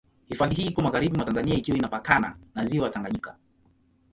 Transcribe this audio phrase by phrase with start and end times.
[0.27, 3.35] Hifadhi hii iko magharibi mwa Tanzania ikiwa inapakana na Ziwa Tanganyika.